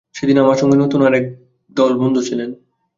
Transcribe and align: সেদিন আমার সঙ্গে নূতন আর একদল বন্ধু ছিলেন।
সেদিন 0.15 0.37
আমার 0.37 0.57
সঙ্গে 0.57 0.75
নূতন 0.77 1.01
আর 1.01 1.13
একদল 1.15 1.93
বন্ধু 1.97 2.21
ছিলেন। 2.23 2.49